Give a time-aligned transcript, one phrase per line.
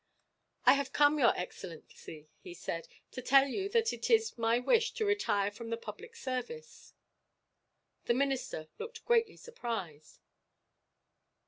[0.65, 4.93] "I have come, your excellency," he said, "to tell you that it is my wish
[4.93, 6.95] to retire from the public service."
[8.05, 10.19] The minister looked greatly surprised.